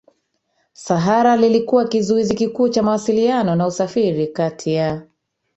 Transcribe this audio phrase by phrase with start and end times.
[0.73, 5.01] Sahara lilikuwa kizuizi kikuu cha mawasiliano na usafiri kati ya